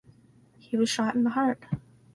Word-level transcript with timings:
He 0.57 0.77
was 0.77 0.89
shot 0.89 1.13
in 1.13 1.23
the 1.25 1.29
heart. 1.29 1.63